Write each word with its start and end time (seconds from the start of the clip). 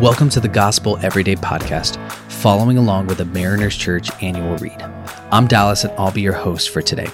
Welcome 0.00 0.28
to 0.30 0.40
the 0.40 0.48
Gospel 0.48 0.98
Everyday 0.98 1.36
Podcast, 1.36 1.98
following 2.28 2.78
along 2.78 3.06
with 3.06 3.18
the 3.18 3.24
Mariners 3.26 3.76
Church 3.76 4.10
annual 4.20 4.56
read. 4.56 4.82
I'm 5.30 5.46
Dallas, 5.46 5.84
and 5.84 5.92
I'll 5.96 6.10
be 6.10 6.20
your 6.20 6.32
host 6.32 6.70
for 6.70 6.82
today. 6.82 7.06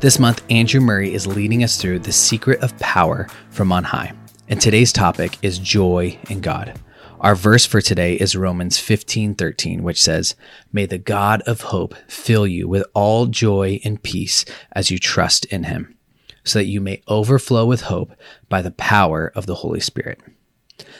This 0.00 0.18
month, 0.18 0.44
Andrew 0.50 0.82
Murray 0.82 1.14
is 1.14 1.26
leading 1.26 1.64
us 1.64 1.80
through 1.80 2.00
the 2.00 2.12
secret 2.12 2.60
of 2.62 2.78
power 2.78 3.26
from 3.48 3.72
on 3.72 3.84
high. 3.84 4.12
And 4.48 4.60
today's 4.60 4.92
topic 4.92 5.38
is 5.40 5.58
joy 5.58 6.18
in 6.28 6.42
God. 6.42 6.78
Our 7.20 7.34
verse 7.34 7.64
for 7.64 7.80
today 7.80 8.16
is 8.16 8.36
Romans 8.36 8.78
15 8.78 9.34
13, 9.34 9.82
which 9.82 10.00
says, 10.00 10.36
May 10.72 10.84
the 10.84 10.98
God 10.98 11.40
of 11.46 11.62
hope 11.62 11.94
fill 12.06 12.46
you 12.46 12.68
with 12.68 12.84
all 12.92 13.26
joy 13.26 13.80
and 13.82 14.00
peace 14.00 14.44
as 14.72 14.90
you 14.90 14.98
trust 14.98 15.46
in 15.46 15.64
him, 15.64 15.96
so 16.44 16.58
that 16.58 16.66
you 16.66 16.82
may 16.82 17.02
overflow 17.08 17.64
with 17.64 17.82
hope 17.82 18.12
by 18.50 18.60
the 18.60 18.72
power 18.72 19.32
of 19.34 19.46
the 19.46 19.56
Holy 19.56 19.80
Spirit. 19.80 20.20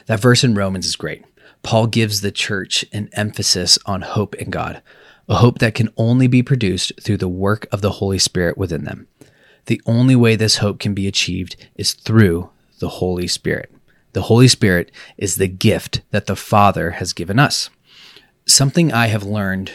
That 0.06 0.20
verse 0.20 0.44
in 0.44 0.54
Romans 0.54 0.86
is 0.86 0.96
great. 0.96 1.24
Paul 1.62 1.86
gives 1.86 2.20
the 2.20 2.32
church 2.32 2.84
an 2.92 3.08
emphasis 3.12 3.78
on 3.86 4.02
hope 4.02 4.34
in 4.36 4.50
God, 4.50 4.82
a 5.28 5.36
hope 5.36 5.58
that 5.58 5.74
can 5.74 5.90
only 5.96 6.26
be 6.26 6.42
produced 6.42 6.92
through 7.00 7.18
the 7.18 7.28
work 7.28 7.66
of 7.70 7.82
the 7.82 7.92
Holy 7.92 8.18
Spirit 8.18 8.56
within 8.56 8.84
them. 8.84 9.06
The 9.66 9.80
only 9.86 10.16
way 10.16 10.36
this 10.36 10.56
hope 10.56 10.78
can 10.78 10.94
be 10.94 11.06
achieved 11.06 11.56
is 11.76 11.92
through 11.92 12.50
the 12.78 12.88
Holy 12.88 13.26
Spirit. 13.26 13.70
The 14.12 14.22
Holy 14.22 14.48
Spirit 14.48 14.90
is 15.16 15.36
the 15.36 15.48
gift 15.48 16.00
that 16.10 16.26
the 16.26 16.36
Father 16.36 16.92
has 16.92 17.12
given 17.12 17.38
us. 17.38 17.70
Something 18.46 18.92
I 18.92 19.06
have 19.06 19.22
learned 19.22 19.72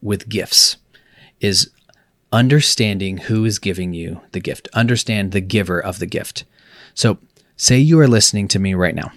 with 0.00 0.28
gifts 0.28 0.76
is 1.40 1.70
understanding 2.32 3.18
who 3.18 3.44
is 3.44 3.58
giving 3.58 3.92
you 3.92 4.20
the 4.32 4.40
gift. 4.40 4.68
Understand 4.72 5.32
the 5.32 5.40
giver 5.40 5.78
of 5.78 5.98
the 5.98 6.06
gift. 6.06 6.44
So, 6.94 7.18
say 7.56 7.78
you 7.78 7.98
are 8.00 8.08
listening 8.08 8.48
to 8.48 8.58
me 8.58 8.74
right 8.74 8.94
now 8.94 9.12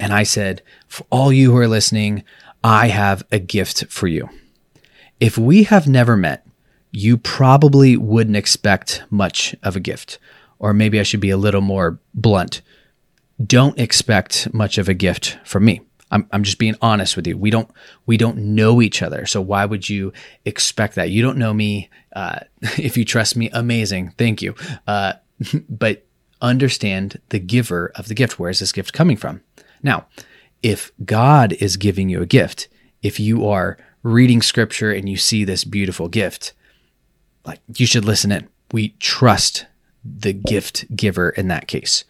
and 0.00 0.12
I 0.12 0.22
said, 0.22 0.62
For 0.86 1.06
all 1.10 1.32
you 1.32 1.52
who 1.52 1.58
are 1.58 1.68
listening, 1.68 2.24
I 2.62 2.88
have 2.88 3.24
a 3.30 3.38
gift 3.38 3.86
for 3.86 4.06
you. 4.06 4.28
If 5.20 5.36
we 5.36 5.64
have 5.64 5.88
never 5.88 6.16
met, 6.16 6.46
you 6.90 7.16
probably 7.16 7.96
wouldn't 7.96 8.36
expect 8.36 9.02
much 9.10 9.54
of 9.62 9.76
a 9.76 9.80
gift. 9.80 10.18
Or 10.58 10.72
maybe 10.72 10.98
I 10.98 11.02
should 11.02 11.20
be 11.20 11.30
a 11.30 11.36
little 11.36 11.60
more 11.60 11.98
blunt. 12.14 12.62
Don't 13.44 13.78
expect 13.78 14.52
much 14.52 14.78
of 14.78 14.88
a 14.88 14.94
gift 14.94 15.38
from 15.44 15.64
me. 15.64 15.80
I'm, 16.10 16.26
I'm 16.32 16.42
just 16.42 16.58
being 16.58 16.74
honest 16.80 17.16
with 17.16 17.26
you. 17.26 17.36
We 17.36 17.50
don't 17.50 17.70
we 18.06 18.16
don't 18.16 18.38
know 18.38 18.80
each 18.80 19.02
other, 19.02 19.26
so 19.26 19.42
why 19.42 19.66
would 19.66 19.88
you 19.88 20.12
expect 20.44 20.94
that? 20.94 21.10
You 21.10 21.22
don't 21.22 21.36
know 21.36 21.52
me. 21.52 21.90
Uh, 22.16 22.40
if 22.78 22.96
you 22.96 23.04
trust 23.04 23.36
me, 23.36 23.50
amazing. 23.52 24.14
Thank 24.16 24.40
you. 24.40 24.54
Uh, 24.86 25.14
but 25.68 26.06
understand 26.40 27.20
the 27.28 27.38
giver 27.38 27.92
of 27.94 28.08
the 28.08 28.14
gift. 28.14 28.38
Where 28.38 28.50
is 28.50 28.60
this 28.60 28.72
gift 28.72 28.92
coming 28.92 29.16
from? 29.16 29.42
Now, 29.82 30.06
if 30.62 30.92
God 31.04 31.52
is 31.54 31.76
giving 31.76 32.08
you 32.08 32.22
a 32.22 32.26
gift, 32.26 32.68
if 33.02 33.20
you 33.20 33.46
are 33.46 33.78
reading 34.02 34.42
scripture 34.42 34.92
and 34.92 35.08
you 35.08 35.16
see 35.16 35.44
this 35.44 35.64
beautiful 35.64 36.08
gift, 36.08 36.52
like 37.44 37.60
you 37.76 37.86
should 37.86 38.04
listen 38.04 38.32
in. 38.32 38.48
We 38.72 38.90
trust 39.00 39.66
the 40.04 40.32
gift 40.32 40.94
giver 40.94 41.30
in 41.30 41.48
that 41.48 41.66
case. 41.66 42.04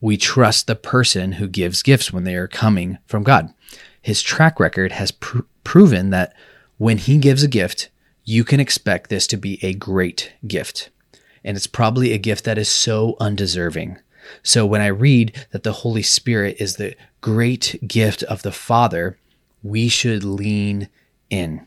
We 0.00 0.16
trust 0.16 0.66
the 0.66 0.74
person 0.74 1.32
who 1.32 1.48
gives 1.48 1.82
gifts 1.82 2.12
when 2.12 2.24
they 2.24 2.34
are 2.34 2.48
coming 2.48 2.98
from 3.06 3.22
God. 3.22 3.52
His 4.00 4.20
track 4.20 4.58
record 4.58 4.92
has 4.92 5.12
pr- 5.12 5.40
proven 5.64 6.10
that 6.10 6.34
when 6.76 6.98
he 6.98 7.18
gives 7.18 7.42
a 7.42 7.48
gift, 7.48 7.88
you 8.24 8.44
can 8.44 8.60
expect 8.60 9.10
this 9.10 9.26
to 9.28 9.36
be 9.36 9.58
a 9.62 9.74
great 9.74 10.32
gift. 10.46 10.90
And 11.44 11.56
it's 11.56 11.66
probably 11.66 12.12
a 12.12 12.18
gift 12.18 12.44
that 12.44 12.58
is 12.58 12.68
so 12.68 13.16
undeserving 13.20 13.98
so 14.42 14.66
when 14.66 14.80
I 14.80 14.88
read 14.88 15.46
that 15.50 15.62
the 15.62 15.72
Holy 15.72 16.02
Spirit 16.02 16.56
is 16.58 16.76
the 16.76 16.94
great 17.20 17.78
gift 17.86 18.22
of 18.24 18.42
the 18.42 18.52
Father, 18.52 19.18
we 19.62 19.88
should 19.88 20.24
lean 20.24 20.88
in. 21.30 21.66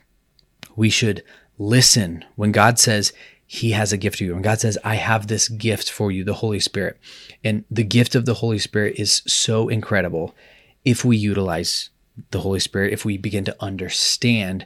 We 0.76 0.90
should 0.90 1.24
listen 1.58 2.26
when 2.36 2.52
God 2.52 2.78
says 2.80 3.14
he 3.48 3.72
has 3.72 3.94
a 3.94 3.98
gift 3.98 4.18
for 4.18 4.24
you. 4.24 4.34
When 4.34 4.42
God 4.42 4.60
says, 4.60 4.78
I 4.84 4.96
have 4.96 5.28
this 5.28 5.48
gift 5.48 5.92
for 5.92 6.12
you, 6.12 6.24
the 6.24 6.34
Holy 6.34 6.60
Spirit. 6.60 6.98
And 7.44 7.64
the 7.70 7.84
gift 7.84 8.16
of 8.16 8.26
the 8.26 8.36
Holy 8.36 8.60
Spirit 8.60 8.96
is 8.98 9.22
so 9.28 9.70
incredible 9.70 10.36
if 10.84 11.06
we 11.06 11.18
utilize 11.18 11.90
the 12.32 12.42
Holy 12.42 12.60
Spirit, 12.60 12.94
if 12.94 13.06
we 13.06 13.18
begin 13.18 13.46
to 13.46 13.56
understand 13.60 14.66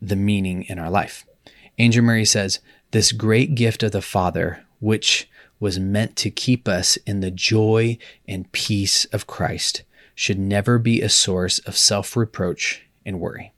the 0.00 0.16
meaning 0.16 0.64
in 0.64 0.78
our 0.78 0.90
life. 0.90 1.26
Andrew 1.78 2.02
Murray 2.02 2.24
says, 2.24 2.60
This 2.90 3.12
great 3.12 3.54
gift 3.54 3.82
of 3.82 3.92
the 3.92 4.02
Father, 4.02 4.64
which 4.80 5.28
was 5.60 5.78
meant 5.78 6.16
to 6.16 6.30
keep 6.30 6.68
us 6.68 6.96
in 7.06 7.20
the 7.20 7.30
joy 7.30 7.98
and 8.26 8.50
peace 8.52 9.04
of 9.06 9.26
Christ 9.26 9.82
should 10.14 10.38
never 10.38 10.78
be 10.78 11.00
a 11.00 11.08
source 11.08 11.58
of 11.60 11.76
self 11.76 12.16
reproach 12.16 12.82
and 13.04 13.20
worry. 13.20 13.52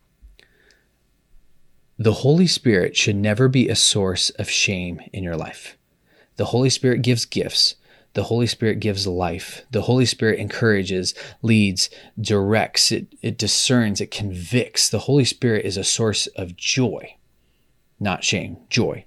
The 1.99 2.13
Holy 2.13 2.47
Spirit 2.47 2.97
should 2.97 3.17
never 3.17 3.49
be 3.49 3.69
a 3.69 3.77
source 3.77 4.31
of 4.31 4.49
shame 4.49 5.01
in 5.13 5.23
your 5.23 5.37
life. 5.37 5.77
The 6.37 6.47
Holy 6.47 6.71
Spirit 6.71 7.03
gives 7.03 7.27
gifts. 7.27 7.75
The 8.15 8.25
Holy 8.25 8.47
Spirit 8.47 8.81
gives 8.81 9.07
life. 9.07 9.63
The 9.71 9.83
Holy 9.83 10.07
Spirit 10.07 10.41
encourages, 10.41 11.15
leads, 11.43 11.91
directs, 12.21 12.91
it, 12.91 13.07
it 13.23 13.39
discerns, 13.39 14.01
it 14.01 14.11
convicts. 14.11 14.89
The 14.89 15.01
Holy 15.01 15.25
Spirit 15.25 15.65
is 15.65 15.77
a 15.77 15.85
source 15.85 16.27
of 16.29 16.57
joy, 16.57 17.17
not 18.01 18.25
shame, 18.25 18.57
joy. 18.69 19.05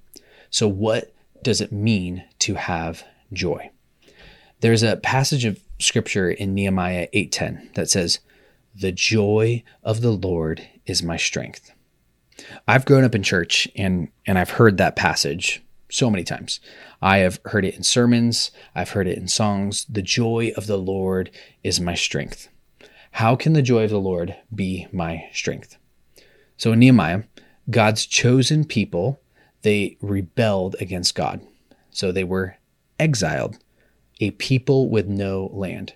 So, 0.50 0.68
what 0.68 1.14
does 1.42 1.62
it 1.62 1.72
mean 1.72 2.24
to 2.44 2.56
have 2.56 3.04
joy? 3.32 3.72
There's 4.60 4.84
a 4.84 4.98
passage 4.98 5.46
of 5.46 5.60
scripture 5.80 6.32
in 6.32 6.54
Nehemiah 6.54 7.08
8:10 7.14 7.70
that 7.76 7.90
says, 7.90 8.20
"The 8.76 8.92
joy 8.92 9.64
of 9.84 10.02
the 10.02 10.12
Lord 10.12 10.68
is 10.86 11.04
my 11.04 11.18
strength." 11.18 11.72
I've 12.68 12.86
grown 12.86 13.04
up 13.04 13.16
in 13.16 13.24
church 13.24 13.68
and 13.76 14.10
and 14.26 14.38
I've 14.38 14.52
heard 14.52 14.78
that 14.78 14.96
passage 14.96 15.62
so 15.90 16.10
many 16.10 16.24
times. 16.24 16.60
I 17.02 17.20
have 17.20 17.40
heard 17.46 17.66
it 17.66 17.76
in 17.76 17.84
sermons, 17.84 18.52
I've 18.74 18.92
heard 18.92 19.08
it 19.08 19.18
in 19.18 19.28
songs. 19.28 19.86
The 19.88 20.02
joy 20.02 20.52
of 20.58 20.68
the 20.68 20.78
Lord 20.78 21.30
is 21.64 21.80
my 21.80 21.94
strength. 21.94 22.50
How 23.12 23.36
can 23.36 23.54
the 23.54 23.62
joy 23.62 23.84
of 23.84 23.92
the 23.92 24.00
Lord 24.00 24.36
be 24.54 24.88
my 24.92 25.30
strength? 25.34 25.78
So 26.58 26.72
in 26.72 26.80
Nehemiah, 26.80 27.24
God's 27.70 28.06
chosen 28.06 28.66
people 28.66 29.22
they 29.62 29.98
rebelled 30.02 30.76
against 30.80 31.16
God. 31.16 31.42
So 31.94 32.12
they 32.12 32.24
were 32.24 32.58
exiled, 33.00 33.58
a 34.20 34.32
people 34.32 34.90
with 34.90 35.08
no 35.08 35.50
land. 35.54 35.94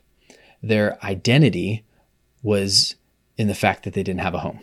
Their 0.61 1.03
identity 1.03 1.83
was 2.41 2.95
in 3.37 3.47
the 3.47 3.55
fact 3.55 3.83
that 3.83 3.93
they 3.93 4.03
didn't 4.03 4.21
have 4.21 4.33
a 4.33 4.39
home. 4.39 4.59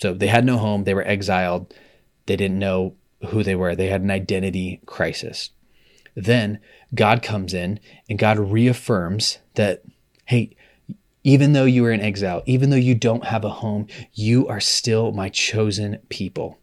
So 0.00 0.14
they 0.14 0.28
had 0.28 0.44
no 0.44 0.58
home, 0.58 0.84
they 0.84 0.94
were 0.94 1.06
exiled, 1.06 1.74
they 2.26 2.36
didn't 2.36 2.58
know 2.58 2.94
who 3.30 3.42
they 3.42 3.54
were, 3.54 3.74
they 3.74 3.88
had 3.88 4.02
an 4.02 4.10
identity 4.10 4.80
crisis. 4.86 5.50
Then 6.14 6.60
God 6.94 7.22
comes 7.22 7.54
in 7.54 7.80
and 8.08 8.18
God 8.18 8.38
reaffirms 8.38 9.38
that, 9.54 9.82
hey, 10.26 10.56
even 11.24 11.52
though 11.52 11.64
you 11.64 11.84
are 11.84 11.92
in 11.92 12.00
exile, 12.00 12.42
even 12.46 12.70
though 12.70 12.76
you 12.76 12.94
don't 12.94 13.24
have 13.24 13.44
a 13.44 13.50
home, 13.50 13.86
you 14.14 14.46
are 14.48 14.60
still 14.60 15.12
my 15.12 15.28
chosen 15.28 15.98
people 16.08 16.58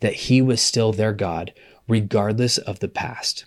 that 0.00 0.14
he 0.14 0.42
was 0.42 0.60
still 0.60 0.92
their 0.92 1.12
God, 1.12 1.52
regardless 1.88 2.58
of 2.58 2.80
the 2.80 2.88
past. 2.88 3.44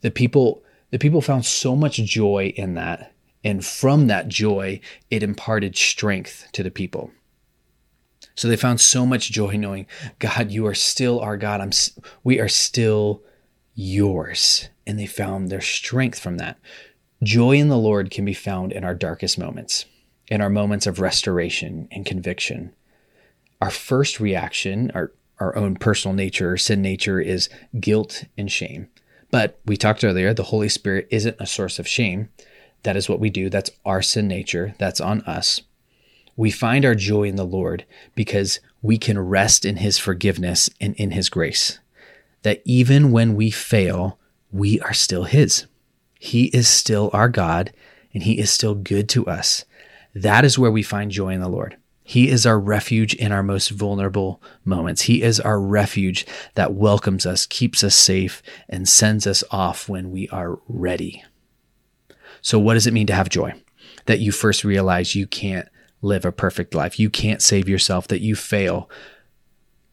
The 0.00 0.10
people, 0.10 0.62
the 0.90 0.98
people 0.98 1.20
found 1.20 1.44
so 1.44 1.74
much 1.76 1.96
joy 1.96 2.52
in 2.56 2.74
that. 2.74 3.12
And 3.42 3.64
from 3.64 4.06
that 4.06 4.28
joy, 4.28 4.80
it 5.10 5.22
imparted 5.22 5.76
strength 5.76 6.48
to 6.52 6.62
the 6.62 6.70
people. 6.70 7.10
So 8.34 8.48
they 8.48 8.56
found 8.56 8.80
so 8.80 9.06
much 9.06 9.30
joy 9.30 9.56
knowing, 9.56 9.86
God, 10.18 10.50
you 10.50 10.66
are 10.66 10.74
still 10.74 11.20
our 11.20 11.36
God. 11.36 11.60
I'm, 11.60 11.70
we 12.24 12.40
are 12.40 12.48
still 12.48 13.22
yours. 13.74 14.68
And 14.86 14.98
they 14.98 15.06
found 15.06 15.50
their 15.50 15.60
strength 15.60 16.18
from 16.18 16.38
that. 16.38 16.58
Joy 17.22 17.52
in 17.52 17.68
the 17.68 17.78
Lord 17.78 18.10
can 18.10 18.24
be 18.24 18.34
found 18.34 18.72
in 18.72 18.84
our 18.84 18.94
darkest 18.94 19.38
moments, 19.38 19.86
in 20.28 20.40
our 20.40 20.50
moments 20.50 20.86
of 20.86 21.00
restoration 21.00 21.88
and 21.92 22.04
conviction. 22.04 22.74
Our 23.60 23.70
first 23.70 24.20
reaction, 24.20 24.90
our, 24.94 25.12
our 25.38 25.56
own 25.56 25.76
personal 25.76 26.14
nature, 26.14 26.56
sin 26.56 26.82
nature, 26.82 27.20
is 27.20 27.48
guilt 27.78 28.24
and 28.36 28.50
shame. 28.50 28.88
But 29.30 29.58
we 29.66 29.76
talked 29.76 30.04
earlier, 30.04 30.32
the 30.32 30.44
Holy 30.44 30.68
Spirit 30.68 31.08
isn't 31.10 31.36
a 31.40 31.46
source 31.46 31.78
of 31.78 31.88
shame. 31.88 32.28
That 32.84 32.96
is 32.96 33.08
what 33.08 33.20
we 33.20 33.30
do. 33.30 33.50
That's 33.50 33.70
our 33.84 34.02
sin 34.02 34.28
nature. 34.28 34.74
That's 34.78 35.00
on 35.00 35.22
us. 35.22 35.62
We 36.36 36.50
find 36.50 36.84
our 36.84 36.94
joy 36.94 37.24
in 37.24 37.36
the 37.36 37.44
Lord 37.44 37.84
because 38.14 38.60
we 38.82 38.98
can 38.98 39.18
rest 39.18 39.64
in 39.64 39.78
His 39.78 39.98
forgiveness 39.98 40.70
and 40.80 40.94
in 40.96 41.12
His 41.12 41.28
grace. 41.28 41.78
That 42.42 42.60
even 42.64 43.10
when 43.10 43.34
we 43.34 43.50
fail, 43.50 44.18
we 44.52 44.80
are 44.80 44.92
still 44.92 45.24
His. 45.24 45.66
He 46.20 46.44
is 46.46 46.68
still 46.68 47.10
our 47.12 47.28
God 47.28 47.72
and 48.12 48.22
He 48.22 48.38
is 48.38 48.50
still 48.50 48.74
good 48.74 49.08
to 49.10 49.26
us. 49.26 49.64
That 50.14 50.44
is 50.44 50.58
where 50.58 50.70
we 50.70 50.82
find 50.82 51.10
joy 51.10 51.30
in 51.30 51.40
the 51.40 51.48
Lord. 51.48 51.76
He 52.06 52.28
is 52.28 52.44
our 52.44 52.60
refuge 52.60 53.14
in 53.14 53.32
our 53.32 53.42
most 53.42 53.70
vulnerable 53.70 54.40
moments. 54.62 55.02
He 55.02 55.22
is 55.22 55.40
our 55.40 55.58
refuge 55.58 56.26
that 56.54 56.74
welcomes 56.74 57.24
us, 57.24 57.46
keeps 57.46 57.82
us 57.82 57.94
safe, 57.94 58.42
and 58.68 58.86
sends 58.86 59.26
us 59.26 59.42
off 59.50 59.88
when 59.88 60.10
we 60.10 60.28
are 60.28 60.58
ready. 60.68 61.24
So, 62.42 62.58
what 62.58 62.74
does 62.74 62.86
it 62.86 62.92
mean 62.92 63.06
to 63.06 63.14
have 63.14 63.30
joy? 63.30 63.54
That 64.04 64.20
you 64.20 64.32
first 64.32 64.64
realize 64.64 65.14
you 65.14 65.26
can't 65.26 65.66
live 66.02 66.26
a 66.26 66.30
perfect 66.30 66.74
life. 66.74 67.00
You 67.00 67.08
can't 67.08 67.40
save 67.40 67.70
yourself, 67.70 68.06
that 68.08 68.20
you 68.20 68.36
fail. 68.36 68.90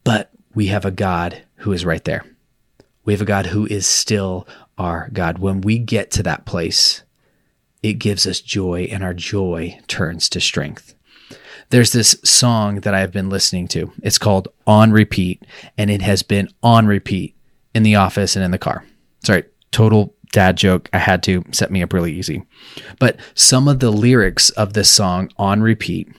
But 0.03 0.31
we 0.53 0.67
have 0.67 0.83
a 0.83 0.91
God 0.91 1.43
who 1.57 1.71
is 1.71 1.85
right 1.85 2.03
there. 2.03 2.25
We 3.05 3.13
have 3.13 3.21
a 3.21 3.25
God 3.25 3.47
who 3.47 3.65
is 3.67 3.87
still 3.87 4.45
our 4.77 5.09
God. 5.13 5.39
When 5.39 5.61
we 5.61 5.79
get 5.79 6.11
to 6.11 6.23
that 6.23 6.45
place, 6.45 7.03
it 7.81 7.93
gives 7.93 8.27
us 8.27 8.41
joy, 8.41 8.89
and 8.91 9.01
our 9.01 9.13
joy 9.13 9.79
turns 9.87 10.27
to 10.29 10.41
strength. 10.41 10.93
There's 11.69 11.91
this 11.91 12.17
song 12.23 12.81
that 12.81 12.93
I've 12.93 13.11
been 13.11 13.29
listening 13.29 13.67
to. 13.69 13.91
It's 14.03 14.17
called 14.17 14.47
On 14.67 14.91
Repeat, 14.91 15.43
and 15.77 15.89
it 15.89 16.01
has 16.01 16.23
been 16.23 16.49
on 16.61 16.87
repeat 16.87 17.35
in 17.73 17.83
the 17.83 17.95
office 17.95 18.35
and 18.35 18.43
in 18.43 18.51
the 18.51 18.57
car. 18.57 18.85
Sorry, 19.23 19.43
total 19.71 20.13
dad 20.31 20.57
joke. 20.57 20.89
I 20.93 20.97
had 20.97 21.23
to 21.23 21.43
set 21.51 21.71
me 21.71 21.81
up 21.81 21.93
really 21.93 22.13
easy. 22.13 22.43
But 22.99 23.19
some 23.35 23.67
of 23.67 23.79
the 23.79 23.91
lyrics 23.91 24.49
of 24.51 24.73
this 24.73 24.91
song 24.91 25.29
on 25.37 25.61
repeat 25.61 26.09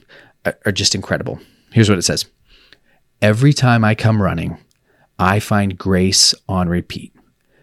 are 0.45 0.71
just 0.71 0.95
incredible. 0.95 1.39
Here's 1.71 1.89
what 1.89 1.97
it 1.97 2.03
says 2.03 2.25
Every 3.21 3.53
time 3.53 3.85
I 3.85 3.95
come 3.95 4.21
running, 4.21 4.57
I 5.17 5.39
find 5.39 5.77
grace 5.77 6.35
on 6.49 6.69
repeat. 6.69 7.13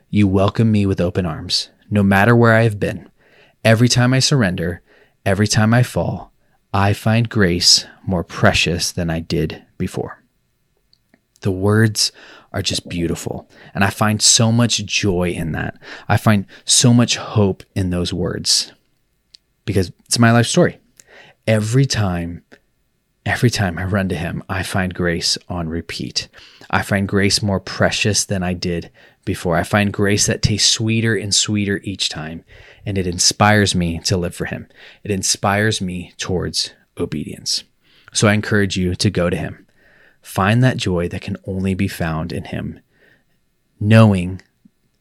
You 0.08 0.26
welcome 0.26 0.72
me 0.72 0.86
with 0.86 1.00
open 1.00 1.26
arms, 1.26 1.70
no 1.90 2.02
matter 2.02 2.34
where 2.34 2.54
I 2.54 2.62
have 2.62 2.80
been. 2.80 3.08
Every 3.64 3.88
time 3.88 4.14
I 4.14 4.20
surrender, 4.20 4.82
every 5.26 5.46
time 5.46 5.74
I 5.74 5.82
fall, 5.82 6.29
I 6.72 6.92
find 6.92 7.28
grace 7.28 7.84
more 8.06 8.22
precious 8.22 8.92
than 8.92 9.10
I 9.10 9.20
did 9.20 9.64
before. 9.76 10.22
The 11.40 11.50
words 11.50 12.12
are 12.52 12.62
just 12.62 12.88
beautiful. 12.88 13.48
And 13.74 13.84
I 13.84 13.90
find 13.90 14.20
so 14.20 14.52
much 14.52 14.84
joy 14.84 15.30
in 15.30 15.52
that. 15.52 15.78
I 16.08 16.16
find 16.16 16.46
so 16.64 16.92
much 16.92 17.16
hope 17.16 17.62
in 17.74 17.90
those 17.90 18.12
words 18.12 18.72
because 19.64 19.92
it's 20.06 20.18
my 20.18 20.32
life 20.32 20.46
story. 20.46 20.78
Every 21.46 21.86
time, 21.86 22.44
every 23.26 23.50
time 23.50 23.78
I 23.78 23.84
run 23.84 24.08
to 24.08 24.14
Him, 24.14 24.42
I 24.48 24.62
find 24.62 24.94
grace 24.94 25.38
on 25.48 25.68
repeat. 25.68 26.28
I 26.70 26.82
find 26.82 27.08
grace 27.08 27.42
more 27.42 27.60
precious 27.60 28.24
than 28.24 28.42
I 28.42 28.54
did 28.54 28.90
before. 29.24 29.56
I 29.56 29.62
find 29.62 29.92
grace 29.92 30.26
that 30.26 30.42
tastes 30.42 30.70
sweeter 30.70 31.16
and 31.16 31.34
sweeter 31.34 31.80
each 31.84 32.08
time. 32.08 32.44
And 32.86 32.96
it 32.96 33.06
inspires 33.06 33.74
me 33.74 33.98
to 34.00 34.16
live 34.16 34.34
for 34.34 34.46
Him. 34.46 34.68
It 35.04 35.10
inspires 35.10 35.80
me 35.80 36.12
towards 36.16 36.74
obedience. 36.98 37.64
So 38.12 38.28
I 38.28 38.34
encourage 38.34 38.76
you 38.76 38.94
to 38.94 39.10
go 39.10 39.30
to 39.30 39.36
Him 39.36 39.66
Find 40.22 40.62
that 40.62 40.76
joy 40.76 41.08
that 41.08 41.22
can 41.22 41.36
only 41.46 41.74
be 41.74 41.88
found 41.88 42.32
in 42.32 42.44
Him, 42.44 42.80
knowing 43.78 44.42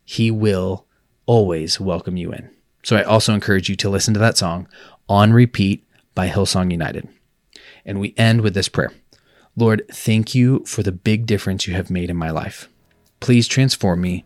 He 0.06 0.31
will 0.31 0.86
always 1.25 1.80
welcome 1.80 2.18
you 2.18 2.31
in. 2.31 2.50
So 2.83 2.95
I 2.95 3.04
also 3.04 3.33
encourage 3.33 3.69
you 3.69 3.75
to 3.77 3.89
listen 3.89 4.13
to 4.13 4.19
that 4.21 4.38
song 4.38 4.68
on 5.07 5.33
repeat 5.33 5.86
by 6.16 6.30
Hillsong 6.30 6.71
United. 6.71 7.07
And 7.85 7.99
we 7.99 8.13
end 8.17 8.41
with 8.41 8.53
this 8.53 8.69
prayer 8.69 8.91
Lord, 9.55 9.83
thank 9.91 10.33
you 10.33 10.63
for 10.65 10.83
the 10.83 10.91
big 10.91 11.25
difference 11.25 11.67
you 11.67 11.73
have 11.73 11.89
made 11.89 12.09
in 12.09 12.15
my 12.15 12.31
life. 12.31 12.69
Please 13.19 13.47
transform 13.47 14.01
me 14.01 14.23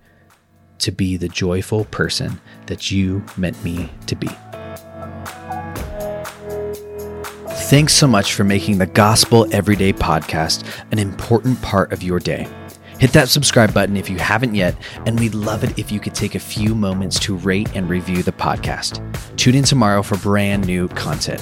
to 0.80 0.92
be 0.92 1.18
the 1.18 1.30
joyful 1.30 1.86
person 1.86 2.40
that 2.68 2.92
you 2.92 3.24
meant 3.38 3.62
me 3.64 3.90
to 4.06 4.16
be. 4.16 4.30
Thanks 7.74 7.94
so 7.94 8.06
much 8.06 8.34
for 8.34 8.44
making 8.44 8.78
the 8.78 8.86
Gospel 8.86 9.48
Everyday 9.52 9.94
podcast 9.94 10.68
an 10.92 11.00
important 11.00 11.60
part 11.62 11.92
of 11.92 12.04
your 12.04 12.20
day. 12.20 12.48
Hit 13.00 13.14
that 13.14 13.30
subscribe 13.30 13.74
button 13.74 13.98
if 13.98 14.10
you 14.10 14.18
haven't 14.18 14.54
yet, 14.54 14.76
and 15.08 15.20
we'd 15.20 15.34
love 15.34 15.64
it 15.64 15.80
if 15.80 15.92
you 15.92 16.00
could 16.00 16.14
take 16.14 16.36
a 16.36 16.40
few 16.40 16.76
moments 16.76 17.20
to 17.22 17.36
rate 17.36 17.76
and 17.76 17.90
review 17.90 18.22
the 18.22 18.32
podcast. 18.32 19.02
Tune 19.38 19.56
in 19.56 19.64
tomorrow 19.64 20.04
for 20.04 20.18
brand 20.18 20.68
new 20.68 20.88
content. 20.90 21.42